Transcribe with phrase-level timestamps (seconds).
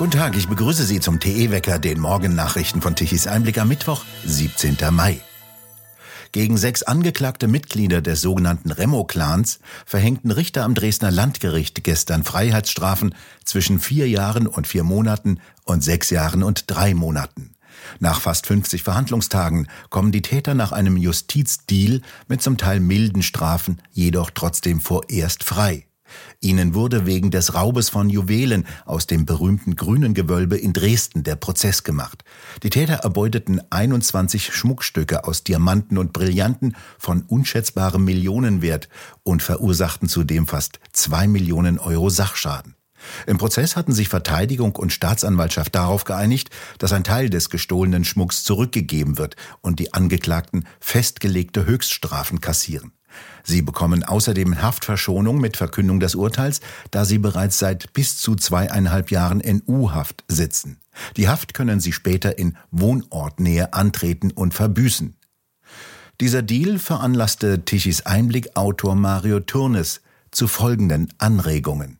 [0.00, 4.78] Guten Tag, ich begrüße Sie zum TE-Wecker, den Morgennachrichten von Tichys Einblick am Mittwoch, 17.
[4.92, 5.20] Mai.
[6.32, 13.14] Gegen sechs angeklagte Mitglieder des sogenannten Remo-Clans verhängten Richter am Dresdner Landgericht gestern Freiheitsstrafen
[13.44, 17.50] zwischen vier Jahren und vier Monaten und sechs Jahren und drei Monaten.
[17.98, 23.82] Nach fast 50 Verhandlungstagen kommen die Täter nach einem Justizdeal mit zum Teil milden Strafen
[23.92, 25.84] jedoch trotzdem vorerst frei.
[26.40, 31.36] Ihnen wurde wegen des Raubes von Juwelen aus dem berühmten Grünen Gewölbe in Dresden der
[31.36, 32.24] Prozess gemacht.
[32.62, 38.88] Die Täter erbeuteten 21 Schmuckstücke aus Diamanten und Brillanten von unschätzbarem Millionenwert
[39.22, 42.74] und verursachten zudem fast zwei Millionen Euro Sachschaden.
[43.26, 48.44] Im Prozess hatten sich Verteidigung und Staatsanwaltschaft darauf geeinigt, dass ein Teil des gestohlenen Schmucks
[48.44, 52.92] zurückgegeben wird und die Angeklagten festgelegte Höchststrafen kassieren.
[53.44, 56.60] Sie bekommen außerdem Haftverschonung mit Verkündung des Urteils,
[56.90, 60.78] da sie bereits seit bis zu zweieinhalb Jahren in U-Haft sitzen.
[61.16, 65.16] Die Haft können sie später in Wohnortnähe antreten und verbüßen.
[66.20, 71.98] Dieser Deal veranlasste Tichys Einblick-Autor Mario Turnes zu folgenden Anregungen.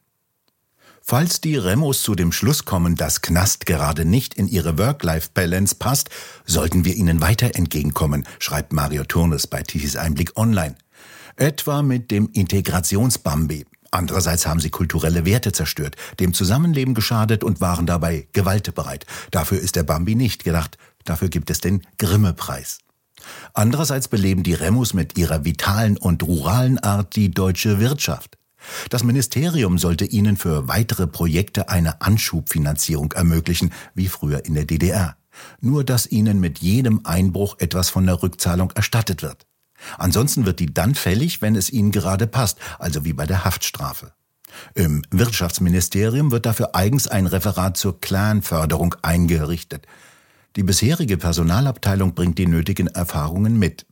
[1.02, 6.10] Falls die Remos zu dem Schluss kommen, dass Knast gerade nicht in ihre Work-Life-Balance passt,
[6.44, 10.76] sollten wir ihnen weiter entgegenkommen, schreibt Mario Turnes bei Tichys Einblick online.
[11.36, 13.64] Etwa mit dem Integrationsbambi.
[13.90, 19.06] Andererseits haben sie kulturelle Werte zerstört, dem Zusammenleben geschadet und waren dabei gewaltbereit.
[19.30, 20.78] Dafür ist der Bambi nicht gedacht.
[21.04, 22.78] Dafür gibt es den Grimme-Preis.
[23.52, 28.38] Andererseits beleben die Remus mit ihrer vitalen und ruralen Art die deutsche Wirtschaft.
[28.90, 35.16] Das Ministerium sollte ihnen für weitere Projekte eine Anschubfinanzierung ermöglichen, wie früher in der DDR.
[35.60, 39.46] Nur dass ihnen mit jedem Einbruch etwas von der Rückzahlung erstattet wird.
[39.98, 44.12] Ansonsten wird die dann fällig, wenn es ihnen gerade passt, also wie bei der Haftstrafe.
[44.74, 49.86] Im Wirtschaftsministerium wird dafür eigens ein Referat zur Clanförderung eingerichtet.
[50.56, 53.86] Die bisherige Personalabteilung bringt die nötigen Erfahrungen mit.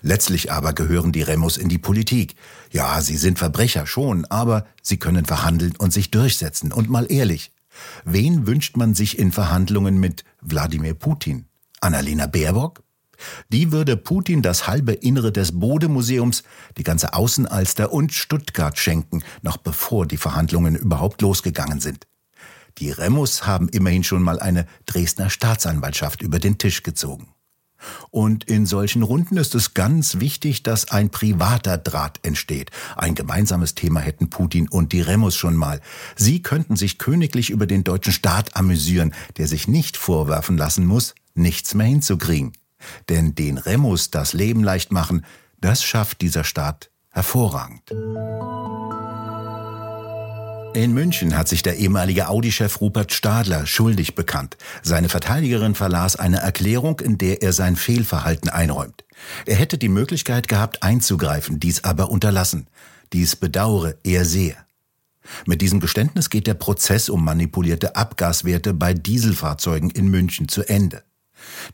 [0.00, 2.36] Letztlich aber gehören die Remos in die Politik.
[2.70, 6.72] Ja, sie sind Verbrecher schon, aber sie können verhandeln und sich durchsetzen.
[6.72, 7.52] Und mal ehrlich,
[8.04, 11.46] wen wünscht man sich in Verhandlungen mit Wladimir Putin?
[11.80, 12.84] Annalena Baerbock?
[13.48, 16.42] Die würde Putin das halbe Innere des Bode-Museums,
[16.76, 22.06] die ganze Außenalster und Stuttgart schenken, noch bevor die Verhandlungen überhaupt losgegangen sind.
[22.78, 27.28] Die Remus haben immerhin schon mal eine Dresdner Staatsanwaltschaft über den Tisch gezogen.
[28.10, 32.70] Und in solchen Runden ist es ganz wichtig, dass ein privater Draht entsteht.
[32.96, 35.80] Ein gemeinsames Thema hätten Putin und die Remus schon mal.
[36.16, 41.14] Sie könnten sich königlich über den deutschen Staat amüsieren, der sich nicht vorwerfen lassen muss,
[41.34, 42.52] nichts mehr hinzukriegen.
[43.08, 45.24] Denn den Remus das Leben leicht machen,
[45.60, 47.92] das schafft dieser Staat hervorragend.
[50.74, 54.56] In München hat sich der ehemalige Audi-Chef Rupert Stadler schuldig bekannt.
[54.82, 59.04] Seine Verteidigerin verlas eine Erklärung, in der er sein Fehlverhalten einräumt.
[59.44, 62.68] Er hätte die Möglichkeit gehabt einzugreifen, dies aber unterlassen.
[63.12, 64.56] Dies bedauere er sehr.
[65.46, 71.02] Mit diesem Geständnis geht der Prozess um manipulierte Abgaswerte bei Dieselfahrzeugen in München zu Ende.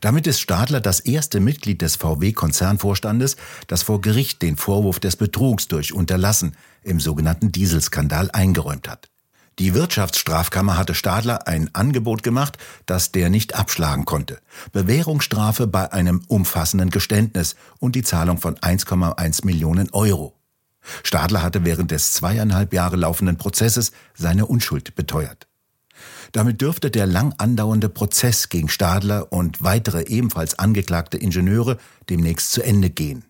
[0.01, 3.35] Damit ist Stadler das erste Mitglied des VW-Konzernvorstandes,
[3.67, 9.09] das vor Gericht den Vorwurf des Betrugs durch Unterlassen im sogenannten Dieselskandal eingeräumt hat.
[9.59, 14.39] Die Wirtschaftsstrafkammer hatte Stadler ein Angebot gemacht, das der nicht abschlagen konnte.
[14.71, 20.39] Bewährungsstrafe bei einem umfassenden Geständnis und die Zahlung von 1,1 Millionen Euro.
[21.03, 25.48] Stadler hatte während des zweieinhalb Jahre laufenden Prozesses seine Unschuld beteuert.
[26.31, 31.77] Damit dürfte der lang andauernde Prozess gegen Stadler und weitere ebenfalls angeklagte Ingenieure
[32.09, 33.25] demnächst zu Ende gehen.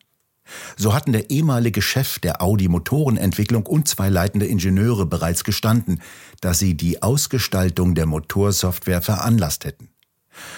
[0.77, 6.01] So hatten der ehemalige Chef der Audi Motorenentwicklung und zwei leitende Ingenieure bereits gestanden,
[6.41, 9.89] dass sie die Ausgestaltung der Motorsoftware veranlasst hätten.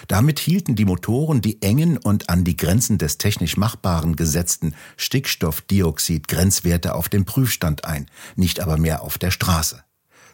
[0.08, 6.94] Damit hielten die Motoren die engen und an die Grenzen des technisch Machbaren gesetzten Stickstoffdioxid-Grenzwerte
[6.94, 9.84] auf dem Prüfstand ein, nicht aber mehr auf der Straße.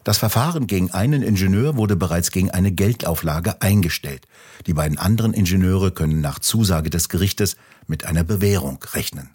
[0.07, 4.25] Das Verfahren gegen einen Ingenieur wurde bereits gegen eine Geldauflage eingestellt.
[4.65, 7.57] Die beiden anderen Ingenieure können nach Zusage des Gerichtes
[7.87, 9.31] mit einer Bewährung rechnen.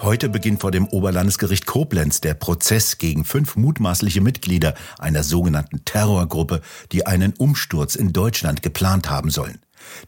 [0.00, 6.60] Heute beginnt vor dem Oberlandesgericht Koblenz der Prozess gegen fünf mutmaßliche Mitglieder einer sogenannten Terrorgruppe,
[6.92, 9.58] die einen Umsturz in Deutschland geplant haben sollen.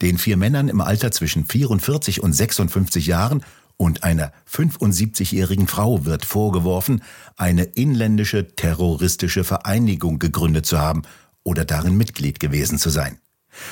[0.03, 3.43] Den vier Männern im Alter zwischen 44 und 56 Jahren
[3.77, 7.03] und einer 75-jährigen Frau wird vorgeworfen,
[7.37, 11.03] eine inländische terroristische Vereinigung gegründet zu haben
[11.43, 13.19] oder darin Mitglied gewesen zu sein.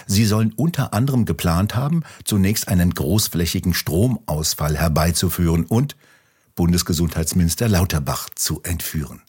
[0.06, 5.96] Sie sollen unter anderem geplant haben, zunächst einen großflächigen Stromausfall herbeizuführen und
[6.54, 9.22] Bundesgesundheitsminister Lauterbach zu entführen.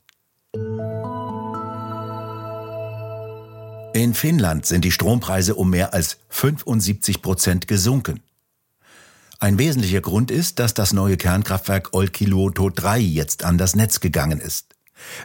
[3.93, 8.21] In Finnland sind die Strompreise um mehr als 75 Prozent gesunken.
[9.39, 14.39] Ein wesentlicher Grund ist, dass das neue Kernkraftwerk Olkiluoto 3 jetzt an das Netz gegangen
[14.39, 14.75] ist.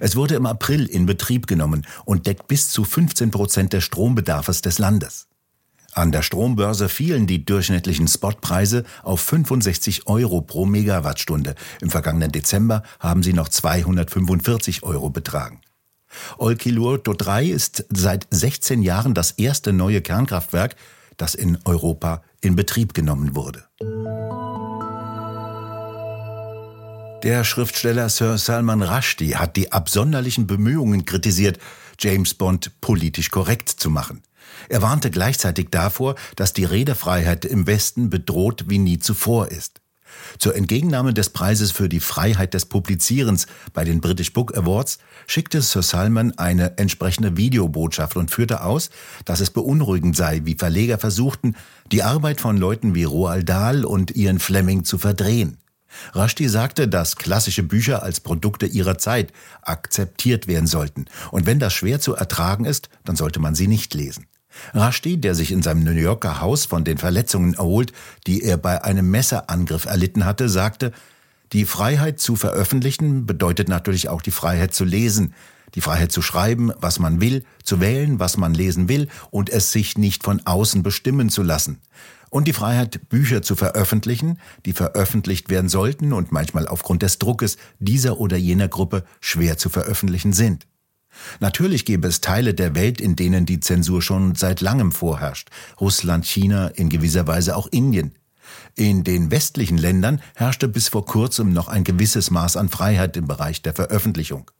[0.00, 4.62] Es wurde im April in Betrieb genommen und deckt bis zu 15 Prozent des Strombedarfs
[4.62, 5.28] des Landes.
[5.92, 11.54] An der Strombörse fielen die durchschnittlichen Spotpreise auf 65 Euro pro Megawattstunde.
[11.80, 15.60] Im vergangenen Dezember haben sie noch 245 Euro betragen.
[16.38, 20.76] Olkiluoto 3 ist seit 16 Jahren das erste neue Kernkraftwerk,
[21.20, 23.64] das in Europa in Betrieb genommen wurde.
[27.22, 31.58] Der Schriftsteller Sir Salman Rushdie hat die absonderlichen Bemühungen kritisiert,
[31.98, 34.22] James Bond politisch korrekt zu machen.
[34.70, 39.79] Er warnte gleichzeitig davor, dass die Redefreiheit im Westen bedroht wie nie zuvor ist.
[40.38, 45.62] Zur Entgegennahme des Preises für die Freiheit des Publizierens bei den British Book Awards schickte
[45.62, 48.90] Sir Salman eine entsprechende Videobotschaft und führte aus,
[49.24, 51.56] dass es beunruhigend sei, wie Verleger versuchten,
[51.92, 55.58] die Arbeit von Leuten wie Roald Dahl und Ian Fleming zu verdrehen.
[56.14, 59.32] Rushdie sagte, dass klassische Bücher als Produkte ihrer Zeit
[59.62, 63.94] akzeptiert werden sollten, und wenn das schwer zu ertragen ist, dann sollte man sie nicht
[63.94, 64.26] lesen.
[64.74, 67.92] Rushdie, der sich in seinem New Yorker Haus von den Verletzungen erholt,
[68.26, 70.92] die er bei einem Messerangriff erlitten hatte, sagte,
[71.52, 75.34] die Freiheit zu veröffentlichen bedeutet natürlich auch die Freiheit zu lesen,
[75.74, 79.72] die Freiheit zu schreiben, was man will, zu wählen, was man lesen will und es
[79.72, 81.80] sich nicht von außen bestimmen zu lassen.
[82.28, 87.56] Und die Freiheit, Bücher zu veröffentlichen, die veröffentlicht werden sollten und manchmal aufgrund des Druckes
[87.80, 90.66] dieser oder jener Gruppe schwer zu veröffentlichen sind.
[91.40, 95.50] Natürlich gäbe es Teile der Welt, in denen die Zensur schon seit langem vorherrscht.
[95.80, 98.12] Russland, China, in gewisser Weise auch Indien.
[98.76, 103.26] In den westlichen Ländern herrschte bis vor kurzem noch ein gewisses Maß an Freiheit im
[103.26, 104.50] Bereich der Veröffentlichung.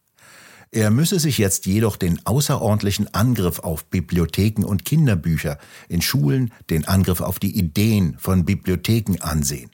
[0.73, 5.59] Er müsse sich jetzt jedoch den außerordentlichen Angriff auf Bibliotheken und Kinderbücher
[5.89, 9.71] in Schulen, den Angriff auf die Ideen von Bibliotheken ansehen.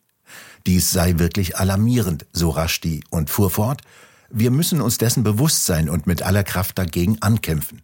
[0.67, 3.83] Dies sei wirklich alarmierend, so Rashti und fuhr fort,
[4.31, 7.83] wir müssen uns dessen bewusst sein und mit aller Kraft dagegen ankämpfen.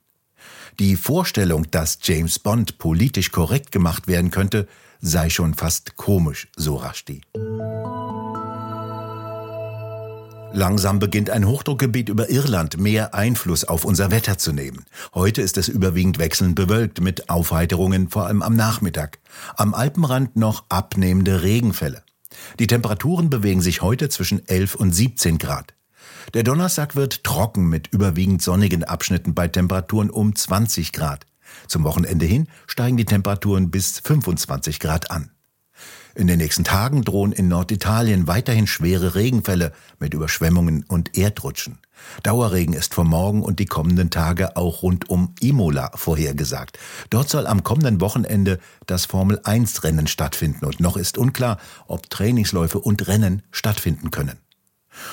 [0.78, 4.66] Die Vorstellung, dass James Bond politisch korrekt gemacht werden könnte,
[5.00, 7.20] sei schon fast komisch, so Rashti.
[10.54, 14.84] Langsam beginnt ein Hochdruckgebiet über Irland mehr Einfluss auf unser Wetter zu nehmen.
[15.14, 19.18] Heute ist es überwiegend wechselnd bewölkt mit Aufheiterungen vor allem am Nachmittag.
[19.56, 22.02] Am Alpenrand noch abnehmende Regenfälle.
[22.58, 25.74] Die Temperaturen bewegen sich heute zwischen 11 und 17 Grad.
[26.34, 31.26] Der Donnerstag wird trocken mit überwiegend sonnigen Abschnitten bei Temperaturen um 20 Grad.
[31.68, 35.30] Zum Wochenende hin steigen die Temperaturen bis 25 Grad an.
[36.14, 41.78] In den nächsten Tagen drohen in Norditalien weiterhin schwere Regenfälle mit Überschwemmungen und Erdrutschen.
[42.22, 46.78] Dauerregen ist für morgen und die kommenden Tage auch rund um Imola vorhergesagt.
[47.08, 52.10] Dort soll am kommenden Wochenende das Formel 1 Rennen stattfinden und noch ist unklar, ob
[52.10, 54.41] Trainingsläufe und Rennen stattfinden können.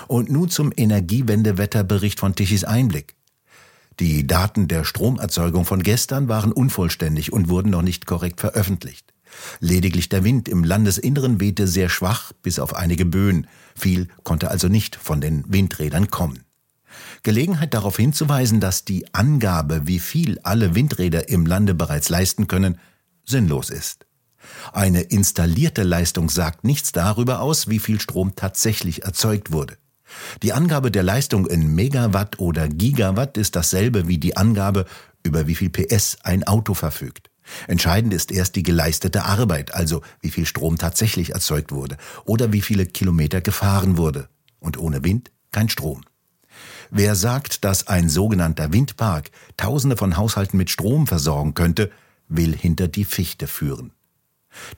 [0.08, 3.16] Und nun zum Energiewendewetterbericht von Tichys Einblick.
[4.00, 9.14] Die Daten der Stromerzeugung von gestern waren unvollständig und wurden noch nicht korrekt veröffentlicht.
[9.60, 13.48] Lediglich der Wind im Landesinneren wehte sehr schwach bis auf einige Böen.
[13.76, 16.44] Viel konnte also nicht von den Windrädern kommen.
[17.24, 22.80] Gelegenheit darauf hinzuweisen, dass die Angabe, wie viel alle Windräder im Lande bereits leisten können,
[23.26, 24.06] sinnlos ist.
[24.74, 29.78] Eine installierte Leistung sagt nichts darüber aus, wie viel Strom tatsächlich erzeugt wurde.
[30.42, 34.86] Die Angabe der Leistung in Megawatt oder Gigawatt ist dasselbe wie die Angabe,
[35.24, 37.30] über wie viel PS ein Auto verfügt.
[37.68, 42.62] Entscheidend ist erst die geleistete Arbeit, also wie viel Strom tatsächlich erzeugt wurde oder wie
[42.62, 44.30] viele Kilometer gefahren wurde.
[44.60, 46.02] Und ohne Wind kein Strom.
[46.92, 51.92] Wer sagt, dass ein sogenannter Windpark Tausende von Haushalten mit Strom versorgen könnte,
[52.28, 53.94] will hinter die Fichte führen.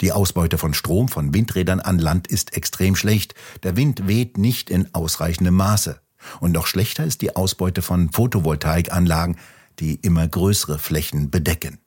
[0.02, 3.36] Die Ausbeute von Strom von Windrädern an Land ist extrem schlecht.
[3.64, 6.00] Der Wind weht nicht in ausreichendem Maße.
[6.40, 9.38] Und noch schlechter ist die Ausbeute von Photovoltaikanlagen,
[9.80, 11.80] die immer größere Flächen bedecken.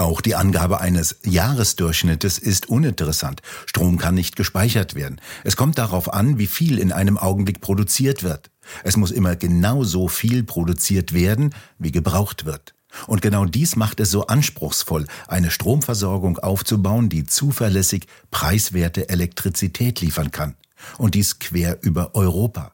[0.00, 3.42] Auch die Angabe eines Jahresdurchschnittes ist uninteressant.
[3.66, 5.20] Strom kann nicht gespeichert werden.
[5.44, 8.50] Es kommt darauf an, wie viel in einem Augenblick produziert wird.
[8.82, 12.74] Es muss immer genau so viel produziert werden, wie gebraucht wird.
[13.06, 20.30] Und genau dies macht es so anspruchsvoll, eine Stromversorgung aufzubauen, die zuverlässig preiswerte Elektrizität liefern
[20.30, 20.56] kann.
[20.98, 22.72] Und dies quer über Europa.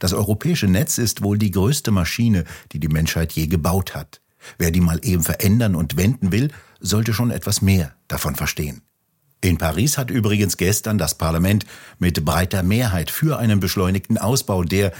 [0.00, 4.20] Das europäische Netz ist wohl die größte Maschine, die die Menschheit je gebaut hat.
[4.58, 8.82] Wer die mal eben verändern und wenden will, sollte schon etwas mehr davon verstehen.
[9.40, 11.66] In Paris hat übrigens gestern das Parlament
[11.98, 14.92] mit breiter Mehrheit für einen beschleunigten Ausbau der,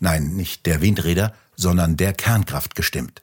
[0.00, 3.22] nein, nicht der Windräder, sondern der Kernkraft gestimmt.